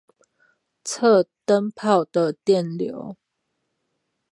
[0.83, 3.15] 測燈泡的電流